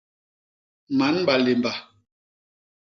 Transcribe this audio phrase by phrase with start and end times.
[0.97, 1.73] Man balémba.